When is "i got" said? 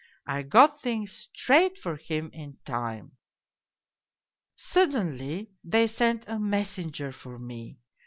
0.25-0.81